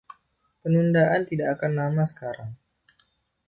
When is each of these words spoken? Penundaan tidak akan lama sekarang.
Penundaan 0.65 1.21
tidak 1.29 1.47
akan 1.61 1.71
lama 1.79 2.03
sekarang. 2.11 2.49